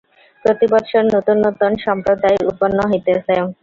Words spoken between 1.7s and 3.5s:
সম্প্রদায় উৎপন্ন হইতেছে।